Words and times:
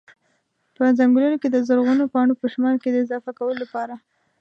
په 0.75 0.83
ځنګلونو 0.97 1.37
کي 1.41 1.47
د 1.51 1.57
زرغونو 1.67 2.03
پاڼو 2.13 2.33
په 2.41 2.47
شمار 2.53 2.75
کي 2.83 2.89
د 2.91 2.95
اضافه 3.05 3.31
کولو 3.37 3.57
لپاره 3.63 3.95